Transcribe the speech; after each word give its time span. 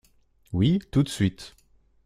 Oui, 0.51 0.79
tout 0.89 1.03
de 1.03 1.09
suite. 1.09 1.55